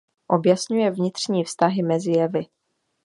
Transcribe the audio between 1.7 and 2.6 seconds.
mezi jevy.